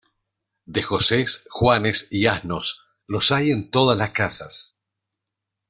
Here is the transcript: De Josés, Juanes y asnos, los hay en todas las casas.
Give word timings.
De 0.65 0.81
Josés, 0.81 1.45
Juanes 1.51 2.07
y 2.09 2.25
asnos, 2.25 2.87
los 3.05 3.31
hay 3.31 3.51
en 3.51 3.69
todas 3.69 3.95
las 3.99 4.09
casas. 4.13 4.81